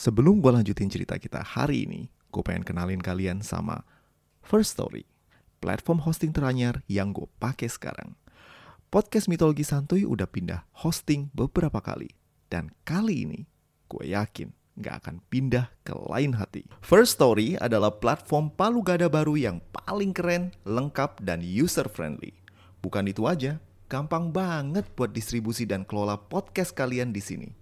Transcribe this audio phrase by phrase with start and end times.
[0.00, 3.84] Sebelum gue lanjutin cerita kita hari ini, gue pengen kenalin kalian sama
[4.40, 5.04] First Story,
[5.60, 8.16] platform hosting teranyar yang gue pakai sekarang.
[8.88, 12.08] Podcast Mitologi Santuy udah pindah hosting beberapa kali.
[12.48, 13.40] Dan kali ini,
[13.92, 14.48] gue yakin
[14.80, 16.64] gak akan pindah ke lain hati.
[16.80, 22.32] First Story adalah platform palu gada baru yang paling keren, lengkap, dan user-friendly.
[22.80, 27.52] Bukan itu aja, gampang banget buat distribusi dan kelola podcast kalian di sini.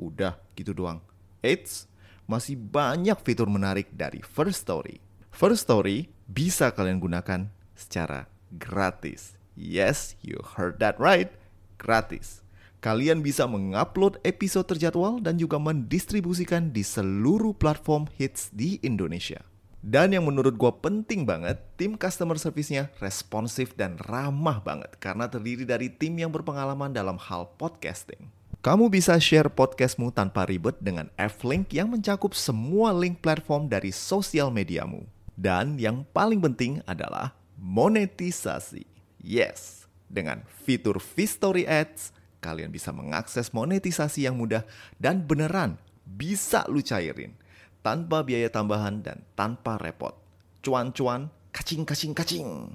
[0.00, 1.11] Udah gitu doang.
[1.42, 1.90] Eits,
[2.30, 5.02] masih banyak fitur menarik dari First Story.
[5.34, 9.34] First Story bisa kalian gunakan secara gratis.
[9.58, 11.34] Yes, you heard that right.
[11.82, 12.46] Gratis.
[12.78, 19.42] Kalian bisa mengupload episode terjadwal dan juga mendistribusikan di seluruh platform hits di Indonesia.
[19.82, 25.66] Dan yang menurut gue penting banget, tim customer service-nya responsif dan ramah banget karena terdiri
[25.66, 28.30] dari tim yang berpengalaman dalam hal podcasting.
[28.62, 34.54] Kamu bisa share podcastmu tanpa ribet dengan F-Link yang mencakup semua link platform dari sosial
[34.54, 35.02] mediamu.
[35.34, 38.86] Dan yang paling penting adalah monetisasi.
[39.18, 44.62] Yes, dengan fitur V-Story Ads, kalian bisa mengakses monetisasi yang mudah
[44.94, 45.74] dan beneran
[46.06, 47.34] bisa lu cairin
[47.82, 50.14] tanpa biaya tambahan dan tanpa repot.
[50.62, 52.70] Cuan-cuan, kacing-kacing-kacing.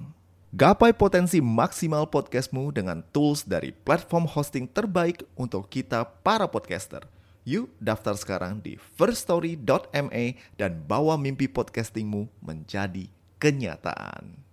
[0.48, 7.04] Gapai potensi maksimal podcastmu dengan tools dari platform hosting terbaik untuk kita para podcaster.
[7.44, 14.47] Yuk daftar sekarang di firststory.me dan bawa mimpi podcastingmu menjadi kenyataan.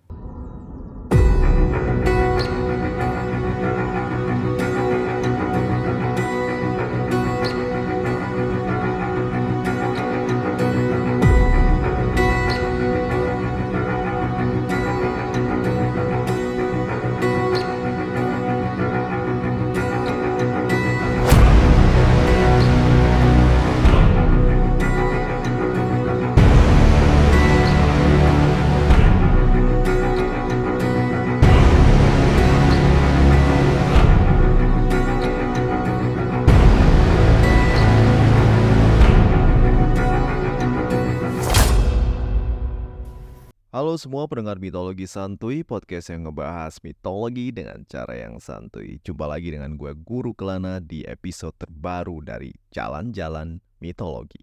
[43.75, 49.03] Halo semua pendengar mitologi santuy, podcast yang ngebahas mitologi dengan cara yang santuy.
[49.03, 54.39] Jumpa lagi dengan gue Guru Kelana di episode terbaru dari Jalan-Jalan Mitologi.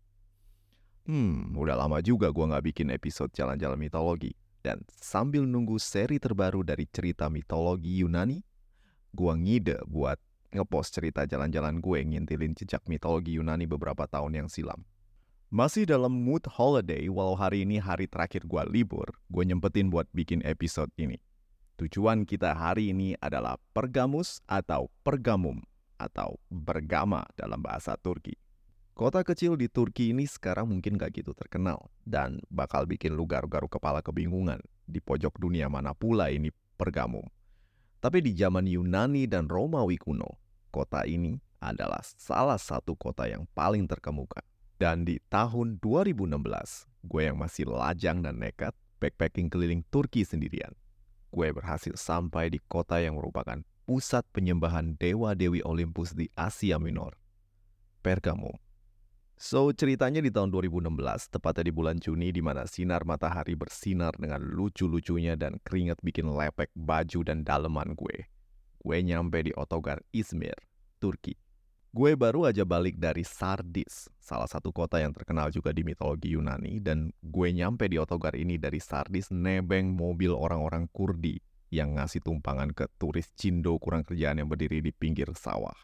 [1.09, 4.37] Hmm, udah lama juga gue gak bikin episode Jalan-Jalan Mitologi.
[4.60, 8.37] Dan sambil nunggu seri terbaru dari cerita mitologi Yunani,
[9.16, 10.20] gue ngide buat
[10.53, 14.84] ngepost cerita jalan-jalan gue ngintilin jejak mitologi Yunani beberapa tahun yang silam.
[15.53, 20.41] Masih dalam mood holiday, walau hari ini hari terakhir gue libur, gue nyempetin buat bikin
[20.49, 21.21] episode ini.
[21.77, 25.61] Tujuan kita hari ini adalah Pergamus atau Pergamum
[26.01, 28.33] atau Bergama dalam bahasa Turki.
[28.97, 33.69] Kota kecil di Turki ini sekarang mungkin gak gitu terkenal dan bakal bikin lu garu-garu
[33.69, 36.49] kepala kebingungan di pojok dunia mana pula ini
[36.81, 37.29] Pergamum.
[38.01, 40.41] Tapi di zaman Yunani dan Romawi kuno,
[40.73, 44.41] kota ini adalah salah satu kota yang paling terkemuka.
[44.82, 46.43] Dan di tahun 2016,
[47.06, 50.75] gue yang masih lajang dan nekat backpacking keliling Turki sendirian.
[51.31, 57.15] Gue berhasil sampai di kota yang merupakan pusat penyembahan dewa-dewi Olympus di Asia Minor,
[58.03, 58.59] Pergamum.
[59.38, 64.43] So, ceritanya di tahun 2016, tepatnya di bulan Juni di mana sinar matahari bersinar dengan
[64.43, 68.26] lucu-lucunya dan keringat bikin lepek baju dan daleman gue.
[68.82, 70.59] Gue nyampe di Otogar Izmir,
[70.99, 71.42] Turki.
[71.93, 76.81] Gue baru aja balik dari Sardis, salah satu kota yang terkenal juga di mitologi Yunani,
[76.81, 81.37] dan gue nyampe di otogar ini dari Sardis nebeng mobil orang-orang Kurdi
[81.69, 85.77] yang ngasih tumpangan ke turis Cindo kurang kerjaan yang berdiri di pinggir sawah.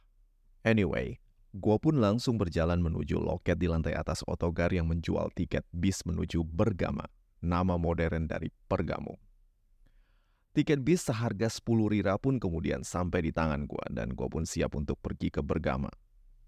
[0.64, 1.20] Anyway,
[1.52, 6.40] gue pun langsung berjalan menuju loket di lantai atas otogar yang menjual tiket bis menuju
[6.40, 7.04] Bergama,
[7.44, 9.27] nama modern dari Pergamo.
[10.56, 14.74] Tiket bis seharga 10 lira pun kemudian sampai di tangan gue dan gue pun siap
[14.74, 15.92] untuk pergi ke Bergama.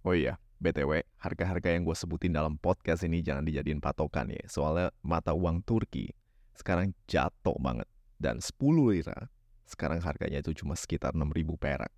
[0.03, 4.89] Oh iya, BTW, harga-harga yang gue sebutin dalam podcast ini jangan dijadiin patokan ya, soalnya
[5.05, 6.09] mata uang Turki
[6.61, 7.89] sekarang jatuh banget.
[8.21, 9.33] Dan 10 lira,
[9.65, 11.89] sekarang harganya itu cuma sekitar 6.000 perak.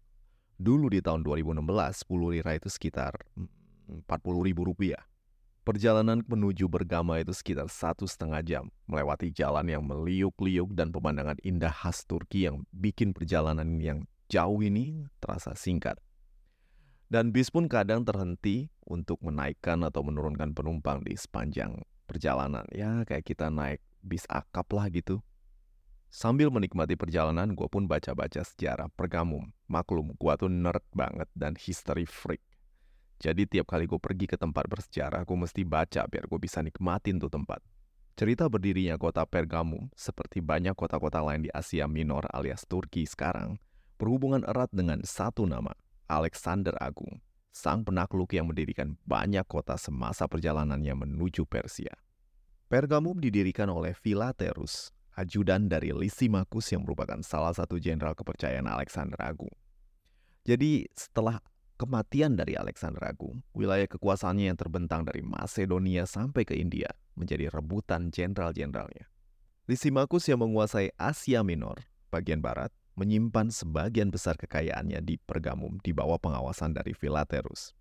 [0.55, 1.58] Dulu di tahun 2016,
[2.06, 5.02] 10 lira itu sekitar 40 ribu rupiah.
[5.62, 11.70] Perjalanan menuju Bergama itu sekitar satu setengah jam, melewati jalan yang meliuk-liuk dan pemandangan indah
[11.70, 16.03] khas Turki yang bikin perjalanan yang jauh ini terasa singkat.
[17.06, 21.79] Dan bis pun kadang terhenti untuk menaikkan atau menurunkan penumpang di sepanjang
[22.11, 22.67] perjalanan.
[22.75, 25.23] Ya kayak kita naik bis akap lah gitu.
[26.12, 29.49] Sambil menikmati perjalanan, gue pun baca-baca sejarah Pergamum.
[29.65, 32.43] Maklum, gue tuh nerd banget dan history freak.
[33.22, 37.22] Jadi tiap kali gue pergi ke tempat bersejarah, gue mesti baca biar gue bisa nikmatin
[37.22, 37.62] tuh tempat.
[38.19, 43.62] Cerita berdirinya kota Pergamum, seperti banyak kota-kota lain di Asia Minor alias Turki sekarang,
[43.94, 45.70] berhubungan erat dengan satu nama,
[46.10, 47.22] Alexander Agung,
[47.54, 51.94] sang penakluk yang mendirikan banyak kota semasa perjalanannya menuju Persia.
[52.66, 59.54] Pergamum didirikan oleh Philaterus, ajudan dari Lysimachus yang merupakan salah satu jenderal kepercayaan Alexander Agung.
[60.42, 61.38] Jadi setelah
[61.82, 66.87] kematian dari Alexander Agung, wilayah kekuasaannya yang terbentang dari Macedonia sampai ke India
[67.19, 69.11] menjadi rebutan jenderal-jenderalnya.
[69.67, 71.82] Lysimachus yang menguasai Asia Minor,
[72.14, 77.75] bagian barat, menyimpan sebagian besar kekayaannya di Pergamum di bawah pengawasan dari Philaterus.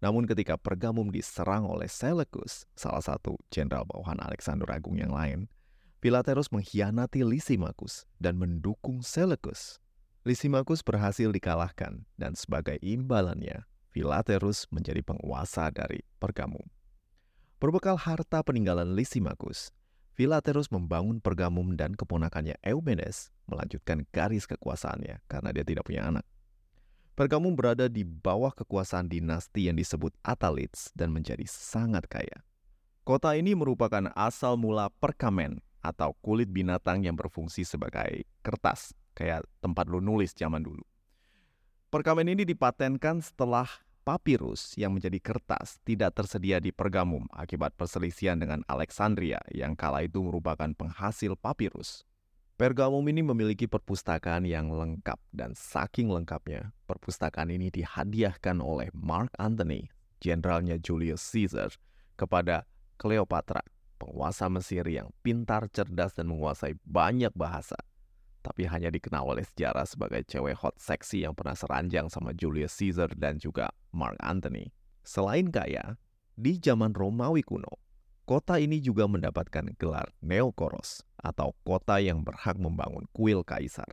[0.00, 5.52] Namun ketika Pergamum diserang oleh Seleucus, salah satu jenderal bawahan Alexander Agung yang lain,
[6.00, 9.83] Philaterus mengkhianati Lysimachus dan mendukung Seleucus.
[10.24, 16.64] Lysimachus berhasil dikalahkan dan sebagai imbalannya, Philaterus menjadi penguasa dari Pergamum.
[17.60, 19.68] Berbekal harta peninggalan Lysimachus,
[20.16, 26.24] Philaterus membangun Pergamum dan keponakannya Eumenes melanjutkan garis kekuasaannya karena dia tidak punya anak.
[27.12, 32.40] Pergamum berada di bawah kekuasaan dinasti yang disebut Attalids dan menjadi sangat kaya.
[33.04, 39.86] Kota ini merupakan asal mula perkamen atau kulit binatang yang berfungsi sebagai kertas, kayak tempat
[39.88, 40.82] lu nulis zaman dulu.
[41.94, 43.70] Perkamen ini dipatenkan setelah
[44.04, 50.20] papirus yang menjadi kertas tidak tersedia di Pergamum akibat perselisihan dengan Alexandria yang kala itu
[50.20, 52.02] merupakan penghasil papirus.
[52.54, 59.90] Pergamum ini memiliki perpustakaan yang lengkap dan saking lengkapnya, perpustakaan ini dihadiahkan oleh Mark Antony,
[60.22, 61.74] jenderalnya Julius Caesar,
[62.14, 62.62] kepada
[62.94, 63.62] Cleopatra,
[63.98, 67.74] penguasa Mesir yang pintar, cerdas, dan menguasai banyak bahasa
[68.44, 73.08] tapi hanya dikenal oleh sejarah sebagai cewek hot seksi yang pernah seranjang sama Julius Caesar
[73.16, 74.68] dan juga Mark Antony.
[75.00, 75.96] Selain kaya,
[76.36, 77.80] di zaman Romawi kuno,
[78.28, 83.88] kota ini juga mendapatkan gelar Neokoros atau kota yang berhak membangun kuil kaisar.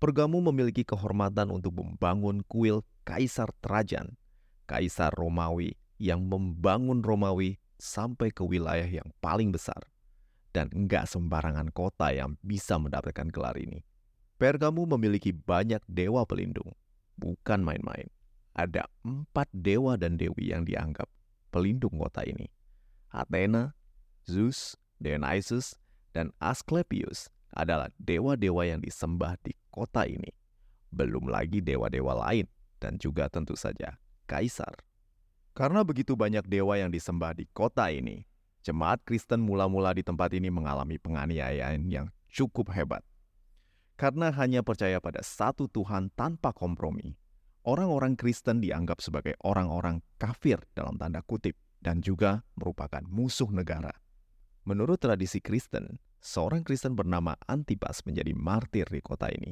[0.00, 4.16] Pergamu memiliki kehormatan untuk membangun kuil Kaisar Trajan,
[4.64, 9.89] kaisar Romawi yang membangun Romawi sampai ke wilayah yang paling besar
[10.50, 13.86] dan enggak sembarangan kota yang bisa mendapatkan gelar ini.
[14.40, 16.72] Pergamu memiliki banyak dewa pelindung,
[17.20, 18.08] bukan main-main.
[18.56, 21.06] Ada empat dewa dan dewi yang dianggap
[21.54, 22.50] pelindung kota ini.
[23.12, 23.76] Athena,
[24.26, 25.76] Zeus, Dionysus,
[26.10, 30.30] dan Asclepius adalah dewa-dewa yang disembah di kota ini.
[30.90, 32.46] Belum lagi dewa-dewa lain
[32.82, 34.72] dan juga tentu saja kaisar.
[35.54, 38.22] Karena begitu banyak dewa yang disembah di kota ini,
[38.70, 43.02] Jemaat Kristen mula-mula di tempat ini mengalami penganiayaan yang cukup hebat.
[43.98, 47.18] Karena hanya percaya pada satu Tuhan tanpa kompromi,
[47.66, 53.90] orang-orang Kristen dianggap sebagai orang-orang kafir dalam tanda kutip dan juga merupakan musuh negara.
[54.62, 59.50] Menurut tradisi Kristen, seorang Kristen bernama Antipas menjadi martir di kota ini.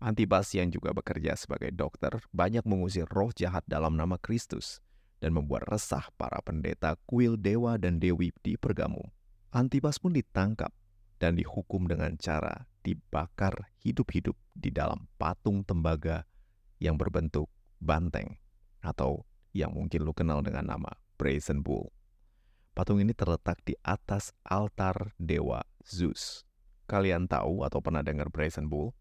[0.00, 4.80] Antipas yang juga bekerja sebagai dokter banyak mengusir roh jahat dalam nama Kristus
[5.20, 9.08] dan membuat resah para pendeta kuil dewa dan dewi di Pergamum.
[9.52, 10.70] Antipas pun ditangkap
[11.16, 16.28] dan dihukum dengan cara dibakar hidup-hidup di dalam patung tembaga
[16.78, 17.48] yang berbentuk
[17.80, 18.36] banteng
[18.84, 19.24] atau
[19.56, 21.88] yang mungkin lu kenal dengan nama Brazen Bull.
[22.76, 26.44] Patung ini terletak di atas altar dewa Zeus.
[26.84, 28.92] Kalian tahu atau pernah dengar Brazen Bull?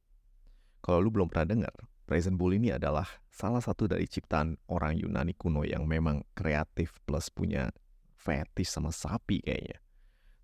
[0.79, 1.75] Kalau lu belum pernah dengar,
[2.05, 7.33] Brazen Bull ini adalah salah satu dari ciptaan orang Yunani kuno yang memang kreatif plus
[7.33, 7.73] punya
[8.13, 9.81] fetish sama sapi kayaknya.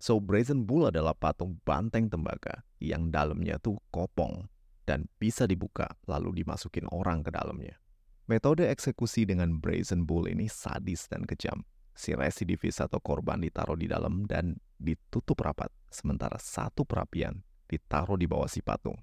[0.02, 4.50] So Brazen Bull adalah patung banteng tembaga yang dalamnya tuh kopong
[4.82, 7.78] dan bisa dibuka lalu dimasukin orang ke dalamnya.
[8.26, 11.62] Metode eksekusi dengan Brazen Bull ini sadis dan kejam.
[11.94, 17.38] Si residivis atau korban ditaruh di dalam dan ditutup rapat, sementara satu perapian
[17.70, 18.98] ditaruh di bawah si patung.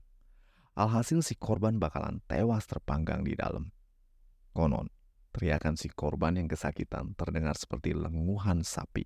[0.80, 3.68] Alhasil si korban bakalan tewas terpanggang di dalam.
[4.56, 4.88] Konon,
[5.36, 9.04] teriakan si korban yang kesakitan terdengar seperti lenguhan sapi.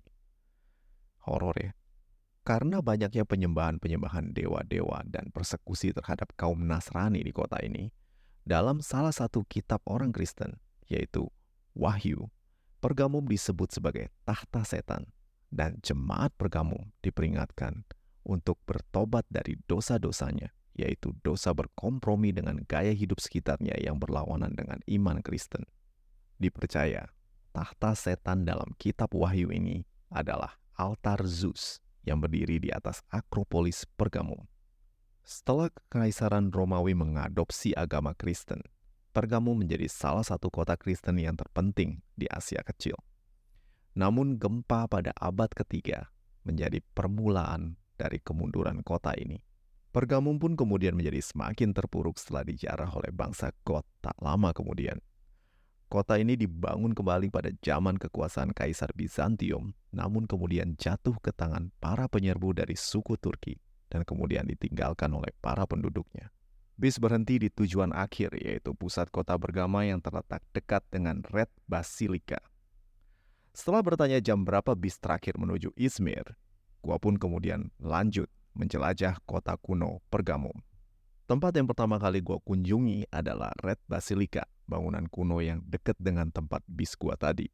[1.26, 1.74] Horor ya.
[2.46, 7.90] Karena banyaknya penyembahan-penyembahan dewa-dewa dan persekusi terhadap kaum Nasrani di kota ini,
[8.46, 11.26] dalam salah satu kitab orang Kristen, yaitu
[11.74, 12.30] Wahyu,
[12.78, 15.10] Pergamum disebut sebagai tahta setan,
[15.50, 17.82] dan jemaat Pergamum diperingatkan
[18.22, 25.22] untuk bertobat dari dosa-dosanya yaitu dosa berkompromi dengan gaya hidup sekitarnya yang berlawanan dengan iman
[25.22, 25.62] Kristen.
[26.38, 27.08] Dipercaya,
[27.54, 34.44] tahta setan dalam kitab Wahyu ini adalah altar Zeus yang berdiri di atas Akropolis Pergamum.
[35.24, 38.60] Setelah Kekaisaran Romawi mengadopsi agama Kristen,
[39.14, 42.98] Pergamum menjadi salah satu kota Kristen yang terpenting di Asia Kecil.
[43.94, 46.10] Namun gempa pada abad ketiga
[46.42, 49.38] menjadi permulaan dari kemunduran kota ini.
[49.94, 54.98] Pergamum pun kemudian menjadi semakin terpuruk setelah dijarah oleh bangsa Goth tak lama kemudian.
[55.86, 62.10] Kota ini dibangun kembali pada zaman kekuasaan Kaisar Bizantium, namun kemudian jatuh ke tangan para
[62.10, 63.54] penyerbu dari suku Turki
[63.86, 66.34] dan kemudian ditinggalkan oleh para penduduknya.
[66.74, 72.42] Bis berhenti di tujuan akhir, yaitu pusat kota bergama yang terletak dekat dengan Red Basilica.
[73.54, 76.34] Setelah bertanya jam berapa bis terakhir menuju Izmir,
[76.82, 80.54] gua pun kemudian lanjut menjelajah kota kuno Pergamum.
[81.24, 86.64] Tempat yang pertama kali gua kunjungi adalah Red Basilica, bangunan kuno yang dekat dengan tempat
[86.68, 87.48] bis gua tadi.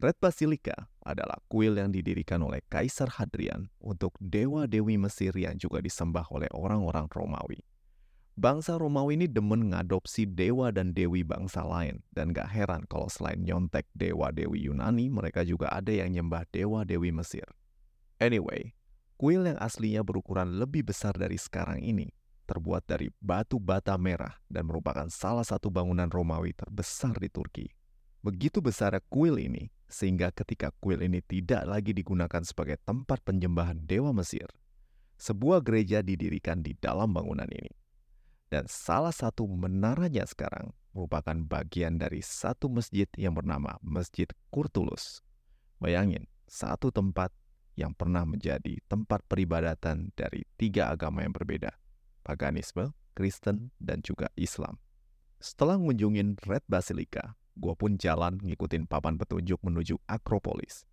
[0.00, 6.24] Red Basilica adalah kuil yang didirikan oleh Kaisar Hadrian untuk dewa-dewi Mesir yang juga disembah
[6.32, 7.60] oleh orang-orang Romawi.
[8.40, 13.44] Bangsa Romawi ini demen ngadopsi dewa dan dewi bangsa lain, dan gak heran kalau selain
[13.44, 17.44] nyontek dewa-dewi Yunani, mereka juga ada yang nyembah dewa-dewi Mesir.
[18.16, 18.72] Anyway,
[19.20, 22.08] kuil yang aslinya berukuran lebih besar dari sekarang ini,
[22.48, 27.68] terbuat dari batu bata merah dan merupakan salah satu bangunan Romawi terbesar di Turki.
[28.24, 34.16] Begitu besar kuil ini, sehingga ketika kuil ini tidak lagi digunakan sebagai tempat penyembahan dewa
[34.16, 34.48] Mesir,
[35.20, 37.76] sebuah gereja didirikan di dalam bangunan ini.
[38.48, 45.20] Dan salah satu menaranya sekarang merupakan bagian dari satu masjid yang bernama Masjid Kurtulus.
[45.76, 47.30] Bayangin, satu tempat
[47.78, 51.74] yang pernah menjadi tempat peribadatan dari tiga agama yang berbeda,
[52.22, 54.78] paganisme, Kristen, dan juga Islam.
[55.40, 60.84] Setelah mengunjungi Red Basilica, gue pun jalan ngikutin papan petunjuk menuju Akropolis.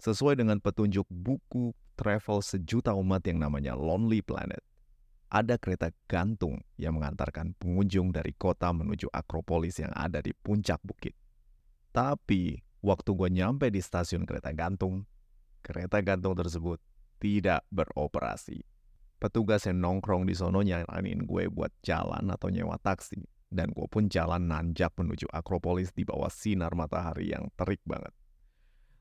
[0.00, 4.64] Sesuai dengan petunjuk buku travel sejuta umat yang namanya Lonely Planet,
[5.30, 11.14] ada kereta gantung yang mengantarkan pengunjung dari kota menuju Akropolis yang ada di puncak bukit.
[11.94, 15.06] Tapi, waktu gue nyampe di stasiun kereta gantung,
[15.60, 16.80] kereta gantung tersebut
[17.20, 18.64] tidak beroperasi.
[19.20, 23.20] Petugas yang nongkrong di sono nyaranin gue buat jalan atau nyewa taksi.
[23.50, 28.14] Dan gue pun jalan nanjak menuju Akropolis di bawah sinar matahari yang terik banget.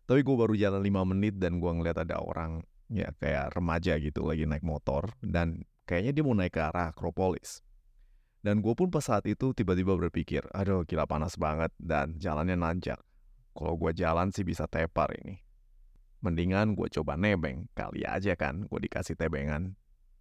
[0.09, 4.25] Tapi gue baru jalan 5 menit dan gue ngeliat ada orang ya kayak remaja gitu
[4.25, 7.65] lagi naik motor dan Kayaknya dia mau naik ke arah Akropolis.
[8.45, 13.01] Dan gue pun pas saat itu tiba-tiba berpikir, aduh gila panas banget dan jalannya nanjak.
[13.57, 15.41] Kalau gue jalan sih bisa tepar ini.
[16.19, 19.79] Mendingan gue coba nebeng, kali aja kan gue dikasih tebengan.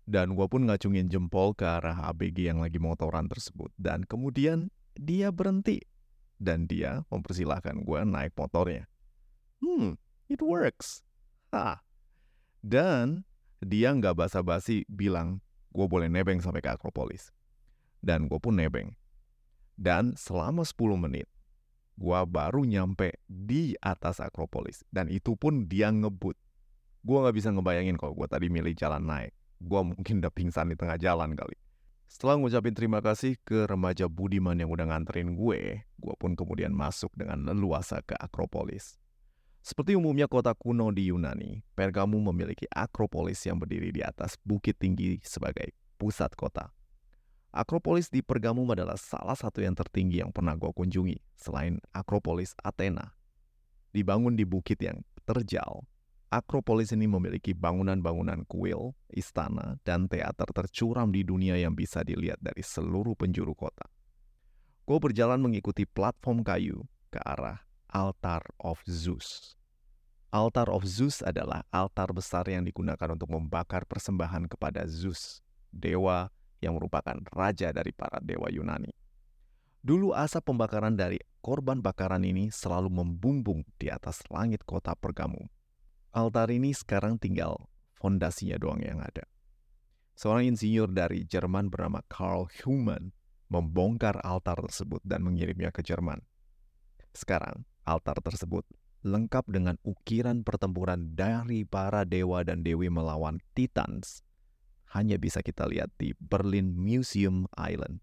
[0.09, 3.69] Dan gue pun ngacungin jempol ke arah ABG yang lagi motoran tersebut.
[3.76, 5.85] Dan kemudian dia berhenti.
[6.38, 8.88] Dan dia mempersilahkan gue naik motornya.
[9.61, 10.00] Hmm,
[10.31, 11.05] it works.
[11.52, 11.85] Ha.
[12.64, 13.28] Dan
[13.61, 15.43] dia nggak basa-basi bilang,
[15.76, 17.35] gue boleh nebeng sampai ke Akropolis.
[18.00, 18.95] Dan gue pun nebeng.
[19.76, 21.28] Dan selama 10 menit,
[21.99, 24.87] gue baru nyampe di atas Akropolis.
[24.87, 26.38] Dan itu pun dia ngebut.
[27.02, 29.35] Gue gak bisa ngebayangin kalau gue tadi milih jalan naik.
[29.59, 31.59] Gue mungkin udah pingsan di tengah jalan kali.
[32.09, 37.12] Setelah ngucapin terima kasih ke remaja Budiman yang udah nganterin gue, gue pun kemudian masuk
[37.12, 38.97] dengan leluasa ke Akropolis.
[39.61, 45.21] Seperti umumnya kota kuno di Yunani, Pergamum memiliki Akropolis yang berdiri di atas bukit tinggi
[45.21, 46.73] sebagai pusat kota.
[47.49, 53.17] Akropolis di Pergamum adalah salah satu yang tertinggi yang pernah gue kunjungi, selain Akropolis Athena.
[53.88, 55.88] Dibangun di bukit yang terjal,
[56.28, 62.61] Akropolis ini memiliki bangunan-bangunan kuil, istana, dan teater tercuram di dunia yang bisa dilihat dari
[62.61, 63.88] seluruh penjuru kota.
[64.85, 69.57] Gue berjalan mengikuti platform kayu ke arah Altar of Zeus.
[70.28, 75.40] Altar of Zeus adalah altar besar yang digunakan untuk membakar persembahan kepada Zeus,
[75.73, 76.28] dewa
[76.59, 78.91] yang merupakan raja dari para dewa Yunani.
[79.79, 85.47] Dulu asap pembakaran dari korban bakaran ini selalu membumbung di atas langit kota Pergamum.
[86.11, 89.25] Altar ini sekarang tinggal fondasinya doang yang ada.
[90.19, 93.15] Seorang insinyur dari Jerman bernama Karl Humann
[93.49, 96.21] membongkar altar tersebut dan mengirimnya ke Jerman.
[97.15, 98.67] Sekarang, altar tersebut
[99.07, 104.27] lengkap dengan ukiran pertempuran dari para dewa dan dewi melawan Titans,
[104.95, 108.00] hanya bisa kita lihat di Berlin Museum Island,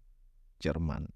[0.62, 1.10] Jerman.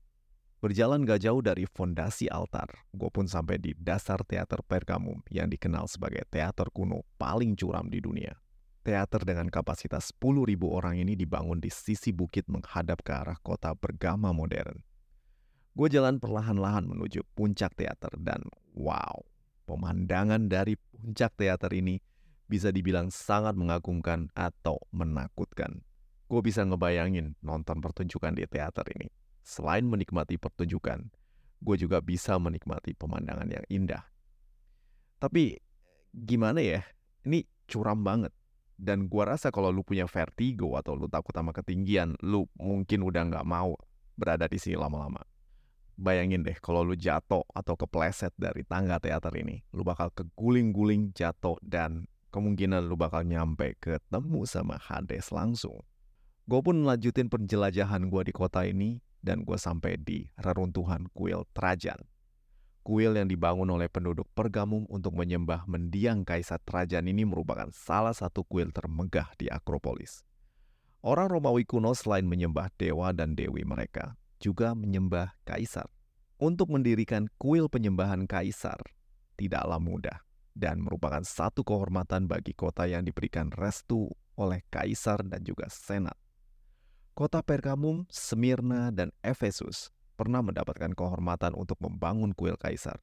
[0.61, 5.89] Berjalan gak jauh dari fondasi altar, gue pun sampai di dasar teater Pergamum yang dikenal
[5.89, 8.37] sebagai teater kuno paling curam di dunia.
[8.85, 14.37] Teater dengan kapasitas 10.000 orang ini dibangun di sisi bukit menghadap ke arah kota bergama
[14.37, 14.85] modern.
[15.73, 18.45] Gue jalan perlahan-lahan menuju puncak teater dan
[18.77, 19.25] wow,
[19.71, 22.03] Pemandangan dari puncak teater ini
[22.51, 25.87] bisa dibilang sangat mengagumkan atau menakutkan.
[26.27, 29.07] Gue bisa ngebayangin nonton pertunjukan di teater ini.
[29.41, 31.11] selain menikmati pertunjukan,
[31.65, 34.05] gue juga bisa menikmati pemandangan yang indah.
[35.17, 35.57] Tapi
[36.13, 36.85] gimana ya,
[37.25, 38.31] ini curam banget.
[38.81, 43.29] Dan gue rasa kalau lu punya vertigo atau lu takut sama ketinggian, lu mungkin udah
[43.29, 43.77] nggak mau
[44.17, 45.21] berada di sini lama-lama.
[46.01, 51.61] Bayangin deh kalau lu jatuh atau kepleset dari tangga teater ini, lu bakal keguling-guling jatuh
[51.61, 55.83] dan kemungkinan lu bakal nyampe ketemu sama Hades langsung.
[56.47, 62.01] Gue pun melanjutin penjelajahan gue di kota ini dan gue sampai di reruntuhan kuil Trajan.
[62.81, 68.41] Kuil yang dibangun oleh penduduk Pergamum untuk menyembah mendiang Kaisar Trajan ini merupakan salah satu
[68.49, 70.25] kuil termegah di Akropolis.
[71.05, 75.89] Orang Romawi kuno selain menyembah dewa dan dewi mereka, juga menyembah kaisar.
[76.41, 78.81] Untuk mendirikan kuil penyembahan kaisar
[79.37, 80.21] tidaklah mudah
[80.55, 86.17] dan merupakan satu kehormatan bagi kota yang diberikan restu oleh kaisar dan juga senat.
[87.13, 93.01] Kota Pergamum, Smyrna, dan Efesus pernah mendapatkan kehormatan untuk membangun kuil kaisar.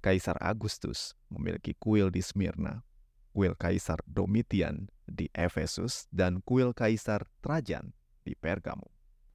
[0.00, 2.84] Kaisar Agustus memiliki kuil di Smyrna,
[3.32, 8.94] kuil kaisar Domitian di Efesus, dan kuil kaisar Trajan di Pergamum.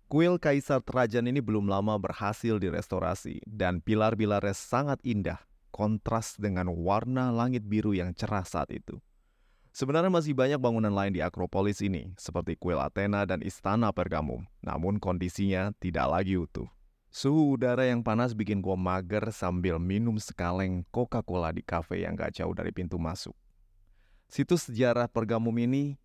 [0.09, 5.37] Kuil Kaisar Trajan ini belum lama berhasil direstorasi dan pilar-pilarnya sangat indah,
[5.69, 8.97] kontras dengan warna langit biru yang cerah saat itu.
[9.69, 14.97] Sebenarnya masih banyak bangunan lain di Akropolis ini, seperti kuil Athena dan istana Pergamum, namun
[14.97, 16.65] kondisinya tidak lagi utuh.
[17.13, 22.41] Suhu udara yang panas bikin gua mager sambil minum sekaleng Coca-Cola di kafe yang gak
[22.41, 23.33] jauh dari pintu masuk.
[24.29, 25.97] Situs sejarah Pergamum ini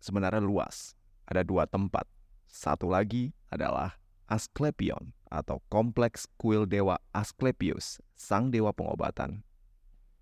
[0.00, 0.96] sebenarnya luas.
[1.28, 2.08] Ada dua tempat,
[2.48, 3.99] satu lagi adalah
[4.30, 9.42] Asklepion atau kompleks kuil dewa Asklepius, sang dewa pengobatan.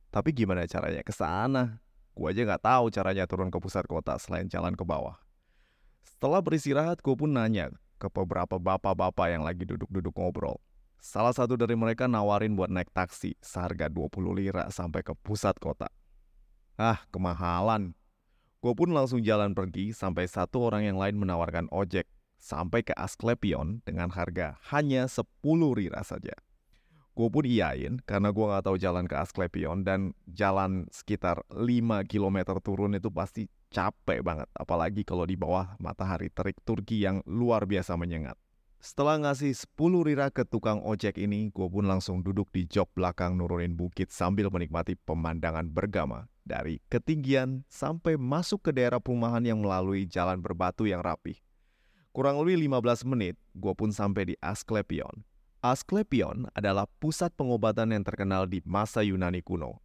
[0.08, 1.84] Tapi gimana caranya ke sana?
[2.16, 5.20] Gue aja nggak tahu caranya turun ke pusat kota selain jalan ke bawah.
[6.08, 7.68] Setelah beristirahat, gue pun nanya
[8.00, 10.56] ke beberapa bapak-bapak yang lagi duduk-duduk ngobrol.
[10.98, 15.92] Salah satu dari mereka nawarin buat naik taksi seharga 20 lira sampai ke pusat kota.
[16.80, 17.92] Ah, kemahalan.
[18.58, 23.82] Gue pun langsung jalan pergi sampai satu orang yang lain menawarkan ojek sampai ke Asklepion
[23.82, 25.26] dengan harga hanya 10
[25.74, 26.34] lira saja.
[27.18, 32.62] Gue pun iyain karena gue gak tahu jalan ke Asklepion dan jalan sekitar 5 km
[32.62, 34.46] turun itu pasti capek banget.
[34.54, 38.38] Apalagi kalau di bawah matahari terik Turki yang luar biasa menyengat.
[38.78, 43.34] Setelah ngasih 10 lira ke tukang ojek ini, gue pun langsung duduk di jok belakang
[43.34, 50.06] nurunin bukit sambil menikmati pemandangan bergama dari ketinggian sampai masuk ke daerah perumahan yang melalui
[50.06, 51.34] jalan berbatu yang rapih.
[52.18, 55.22] Kurang lebih 15 menit, gue pun sampai di Asklepion.
[55.62, 59.78] Asklepion adalah pusat pengobatan yang terkenal di masa Yunani kuno.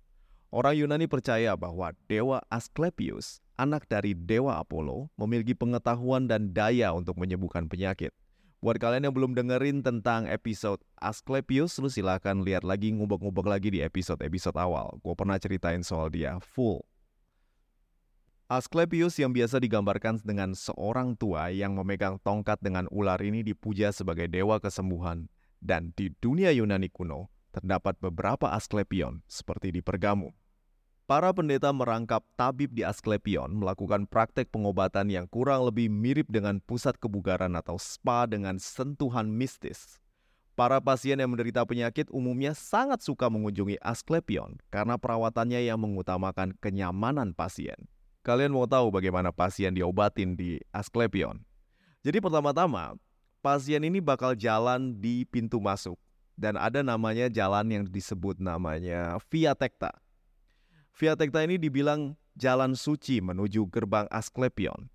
[0.50, 7.22] Orang Yunani percaya bahwa Dewa Asklepius, anak dari Dewa Apollo, memiliki pengetahuan dan daya untuk
[7.22, 8.10] menyembuhkan penyakit.
[8.66, 13.86] Buat kalian yang belum dengerin tentang episode Asklepius, lu silahkan lihat lagi, ngubek-ngubek lagi di
[13.86, 14.98] episode-episode awal.
[15.06, 16.82] Gue pernah ceritain soal dia full.
[18.52, 24.28] Asklepius yang biasa digambarkan dengan seorang tua yang memegang tongkat dengan ular ini dipuja sebagai
[24.28, 25.32] dewa kesembuhan.
[25.64, 30.36] Dan di dunia Yunani kuno, terdapat beberapa Asklepion seperti di Pergamu.
[31.08, 37.00] Para pendeta merangkap tabib di Asklepion melakukan praktek pengobatan yang kurang lebih mirip dengan pusat
[37.00, 40.04] kebugaran atau spa dengan sentuhan mistis.
[40.56, 47.32] Para pasien yang menderita penyakit umumnya sangat suka mengunjungi Asklepion karena perawatannya yang mengutamakan kenyamanan
[47.32, 47.93] pasien.
[48.24, 51.44] Kalian mau tahu bagaimana pasien diobatin di Asklepion?
[52.08, 52.96] Jadi pertama-tama,
[53.44, 56.00] pasien ini bakal jalan di pintu masuk.
[56.40, 59.92] Dan ada namanya jalan yang disebut namanya Via Tecta.
[60.96, 64.88] Via Tecta ini dibilang jalan suci menuju gerbang Asklepion.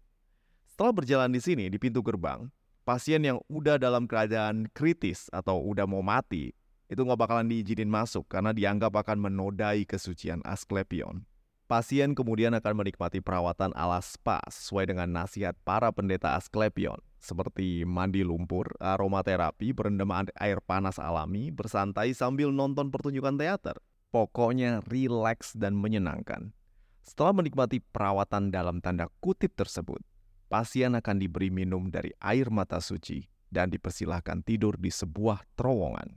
[0.64, 2.48] Setelah berjalan di sini, di pintu gerbang,
[2.88, 6.56] pasien yang udah dalam keadaan kritis atau udah mau mati,
[6.88, 11.28] itu nggak bakalan diizinin masuk karena dianggap akan menodai kesucian Asklepion.
[11.68, 18.24] Pasien kemudian akan menikmati perawatan ala spa sesuai dengan nasihat para pendeta Asklepion, seperti mandi
[18.24, 20.09] lumpur, aromaterapi, berendam
[20.40, 23.76] air panas alami, bersantai sambil nonton pertunjukan teater.
[24.09, 26.57] Pokoknya rileks dan menyenangkan.
[27.04, 30.00] Setelah menikmati perawatan dalam tanda kutip tersebut,
[30.48, 36.16] pasien akan diberi minum dari air mata suci dan dipersilahkan tidur di sebuah terowongan.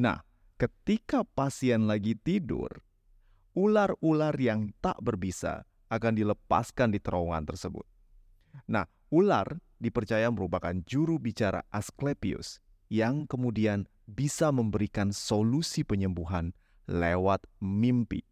[0.00, 0.24] Nah,
[0.56, 2.72] ketika pasien lagi tidur,
[3.52, 7.84] ular-ular yang tak berbisa akan dilepaskan di terowongan tersebut.
[8.68, 16.52] Nah, ular dipercaya merupakan juru bicara Asklepius yang kemudian bisa memberikan solusi penyembuhan
[16.88, 18.24] lewat mimpi.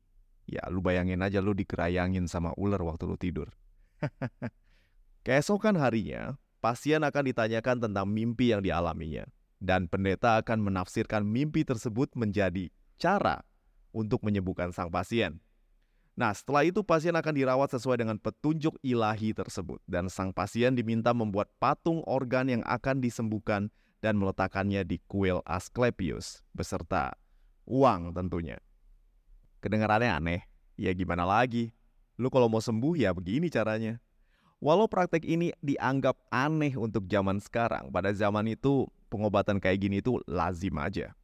[0.49, 3.49] Ya, lu bayangin aja lu dikerayangin sama ular waktu lu tidur.
[5.25, 9.29] Keesokan harinya, pasien akan ditanyakan tentang mimpi yang dialaminya.
[9.61, 13.45] dan pendeta akan menafsirkan mimpi tersebut menjadi cara
[13.91, 15.39] untuk menyembuhkan sang pasien.
[16.19, 21.15] Nah, setelah itu pasien akan dirawat sesuai dengan petunjuk ilahi tersebut dan sang pasien diminta
[21.15, 23.73] membuat patung organ yang akan disembuhkan
[24.05, 27.15] dan meletakkannya di kuil Asclepius beserta
[27.65, 28.59] uang tentunya.
[29.65, 30.41] Kedengarannya aneh,
[30.75, 31.71] ya gimana lagi?
[32.21, 34.01] Lu kalau mau sembuh ya begini caranya.
[34.61, 40.21] Walau praktek ini dianggap aneh untuk zaman sekarang, pada zaman itu pengobatan kayak gini itu
[40.29, 41.17] lazim aja.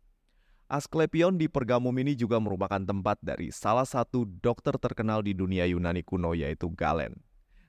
[0.67, 6.03] Asklepion di Pergamum ini juga merupakan tempat dari salah satu dokter terkenal di dunia Yunani
[6.03, 7.15] kuno yaitu Galen.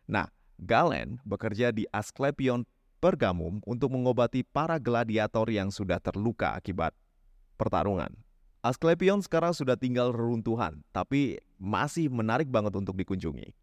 [0.10, 0.26] Nah,
[0.58, 2.66] Galen bekerja di Asklepion
[2.98, 6.98] Pergamum untuk mengobati para gladiator yang sudah terluka akibat
[7.54, 8.10] pertarungan.
[8.66, 13.54] Asklepion sekarang sudah tinggal reruntuhan, tapi masih menarik banget untuk dikunjungi.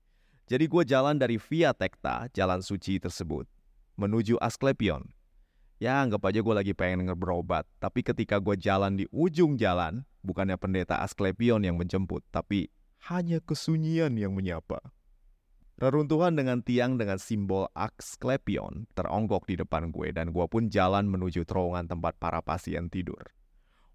[0.47, 3.51] Jadi gue jalan dari Via Tecta, jalan suci tersebut,
[3.99, 5.11] menuju Asklepion.
[5.85, 10.57] Ya anggap aja gue lagi pengen ngeberobat, tapi ketika gue jalan di ujung jalan, bukannya
[10.57, 12.73] pendeta Asklepion yang menjemput, tapi
[13.12, 14.81] hanya kesunyian yang menyapa.
[15.77, 21.44] Reruntuhan dengan tiang dengan simbol Asklepion teronggok di depan gue dan gue pun jalan menuju
[21.44, 23.20] terowongan tempat para pasien tidur.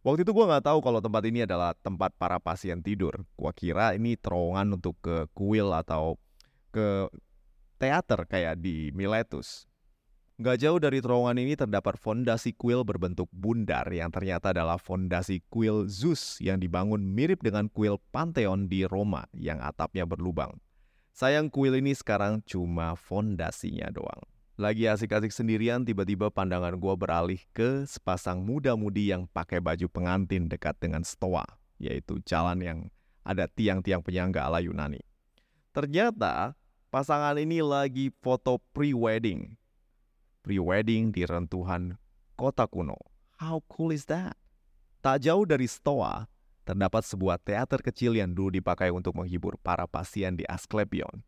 [0.06, 3.26] Waktu itu gue nggak tahu kalau tempat ini adalah tempat para pasien tidur.
[3.34, 6.22] Gue kira ini terowongan untuk ke kuil atau
[6.70, 7.10] ke
[7.82, 9.69] teater kayak di Miletus.
[10.40, 15.92] Gak jauh dari terowongan ini terdapat fondasi kuil berbentuk bundar yang ternyata adalah fondasi kuil
[15.92, 20.56] Zeus yang dibangun mirip dengan kuil Pantheon di Roma yang atapnya berlubang.
[21.12, 24.24] Sayang kuil ini sekarang cuma fondasinya doang.
[24.56, 30.80] Lagi asik-asik sendirian, tiba-tiba pandangan gue beralih ke sepasang muda-mudi yang pakai baju pengantin dekat
[30.80, 31.44] dengan stoa,
[31.84, 32.80] yaitu jalan yang
[33.28, 35.04] ada tiang-tiang penyangga ala Yunani.
[35.76, 36.56] Ternyata
[36.88, 39.59] pasangan ini lagi foto pre-wedding.
[40.44, 42.00] Pre-wedding di rentuhan
[42.40, 42.96] kota kuno.
[43.40, 44.36] How cool is that?
[45.00, 46.28] Tak jauh dari Stoa,
[46.68, 51.24] terdapat sebuah teater kecil yang dulu dipakai untuk menghibur para pasien di Asklepion.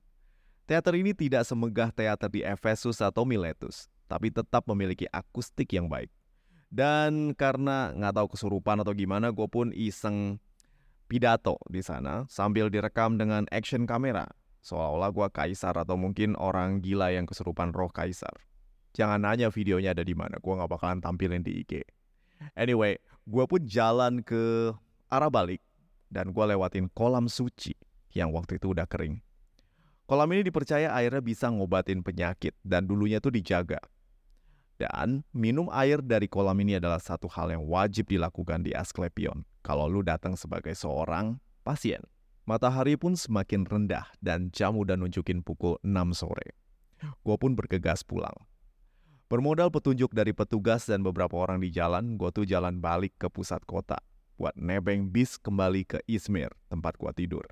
[0.68, 6.12] Teater ini tidak semegah teater di Efesus atau Miletus, tapi tetap memiliki akustik yang baik.
[6.72, 10.40] Dan karena nggak tahu kesurupan atau gimana, gue pun iseng
[11.12, 17.10] pidato di sana sambil direkam dengan action kamera Seolah-olah gue kaisar atau mungkin orang gila
[17.10, 18.46] yang keserupan roh kaisar.
[18.92, 21.84] Jangan nanya videonya ada di mana, gue gak bakalan tampilin di IG.
[22.58, 24.74] Anyway, gue pun jalan ke
[25.08, 25.64] arah balik
[26.12, 27.72] dan gue lewatin kolam suci
[28.12, 29.24] yang waktu itu udah kering.
[30.12, 33.80] Kolam ini dipercaya airnya bisa ngobatin penyakit dan dulunya tuh dijaga.
[34.76, 39.88] Dan minum air dari kolam ini adalah satu hal yang wajib dilakukan di Asklepion kalau
[39.88, 42.02] lu datang sebagai seorang pasien.
[42.50, 46.58] Matahari pun semakin rendah dan jam udah nunjukin pukul 6 sore.
[47.22, 48.34] Gue pun bergegas pulang.
[49.32, 53.64] Bermodal petunjuk dari petugas dan beberapa orang di jalan, gue tuh jalan balik ke pusat
[53.64, 53.96] kota
[54.36, 57.48] buat nebeng bis kembali ke Izmir, tempat gue tidur.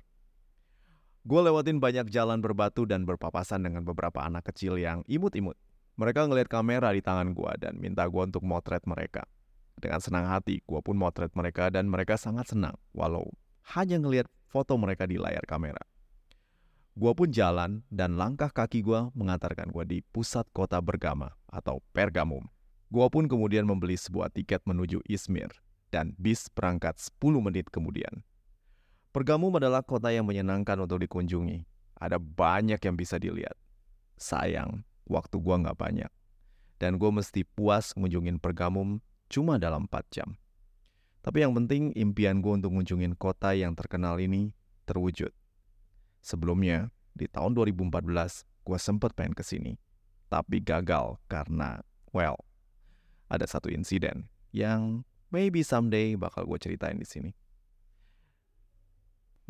[1.24, 5.56] Gue lewatin banyak jalan berbatu dan berpapasan dengan beberapa anak kecil yang imut-imut.
[5.96, 9.24] Mereka ngeliat kamera di tangan gue dan minta gue untuk motret mereka.
[9.80, 13.24] Dengan senang hati, gue pun motret mereka dan mereka sangat senang, walau
[13.72, 15.80] hanya ngelihat foto mereka di layar kamera.
[17.00, 22.44] Gua pun jalan dan langkah kaki gua mengantarkan gua di pusat kota Bergama atau Pergamum.
[22.92, 25.48] Gua pun kemudian membeli sebuah tiket menuju Izmir
[25.88, 28.20] dan bis berangkat 10 menit kemudian.
[29.16, 31.64] Pergamum adalah kota yang menyenangkan untuk dikunjungi.
[31.96, 33.56] Ada banyak yang bisa dilihat.
[34.20, 36.12] Sayang, waktu gua nggak banyak.
[36.76, 39.00] Dan gue mesti puas ngunjungin Pergamum
[39.32, 40.36] cuma dalam 4 jam.
[41.24, 44.52] Tapi yang penting impian gue untuk ngunjungin kota yang terkenal ini
[44.84, 45.32] terwujud.
[46.20, 49.76] Sebelumnya, di tahun 2014, gue sempet pengen ke sini.
[50.28, 51.82] Tapi gagal karena,
[52.14, 52.38] well,
[53.26, 55.02] ada satu insiden yang
[55.34, 57.30] maybe someday bakal gue ceritain di sini.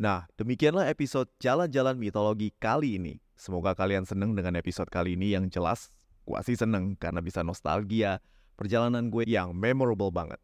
[0.01, 3.21] Nah, demikianlah episode Jalan-Jalan Mitologi kali ini.
[3.37, 5.93] Semoga kalian seneng dengan episode kali ini yang jelas.
[6.25, 8.17] Gue sih seneng karena bisa nostalgia
[8.57, 10.41] perjalanan gue yang memorable banget.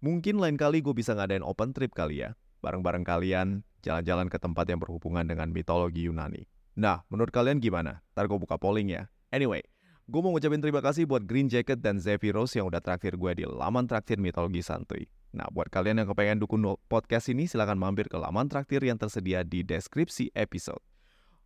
[0.00, 2.36] Mungkin lain kali gue bisa ngadain open trip kali ya.
[2.60, 6.48] Bareng-bareng kalian jalan-jalan ke tempat yang berhubungan dengan mitologi Yunani.
[6.74, 8.00] Nah, menurut kalian gimana?
[8.16, 9.06] Ntar gue buka polling ya.
[9.28, 9.60] Anyway,
[10.08, 13.44] gue mau ngucapin terima kasih buat Green Jacket dan Zephyros yang udah traktir gue di
[13.44, 15.06] laman traktir mitologi santuy.
[15.34, 19.42] Nah, buat kalian yang kepengen dukung podcast ini, silahkan mampir ke laman traktir yang tersedia
[19.42, 20.80] di deskripsi episode.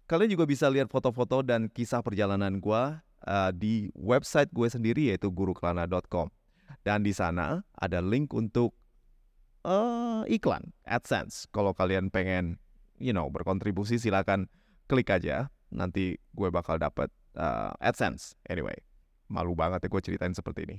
[0.09, 2.83] Kalian juga bisa lihat foto-foto dan kisah perjalanan gue
[3.24, 6.33] uh, di website gue sendiri yaitu guruklana.com.
[6.85, 8.72] Dan di sana ada link untuk
[9.64, 11.49] uh, iklan AdSense.
[11.51, 12.61] Kalau kalian pengen,
[12.99, 14.47] you know, berkontribusi silakan
[14.87, 15.51] klik aja.
[15.68, 18.38] Nanti gue bakal dapat uh, AdSense.
[18.47, 18.77] Anyway,
[19.29, 20.79] malu banget ya gue ceritain seperti ini.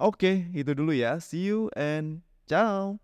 [0.00, 1.20] Oke, itu dulu ya.
[1.20, 3.02] See you and ciao.